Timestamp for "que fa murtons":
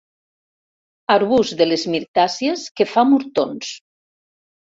2.81-3.71